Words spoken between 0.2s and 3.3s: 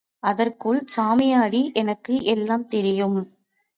அதற்குள் சாமியாடி, எனக்கு எல்லாம் தெரியும்.